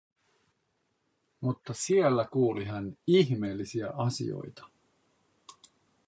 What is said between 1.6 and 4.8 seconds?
siellä kuuli hän ihmeellisiä asioita.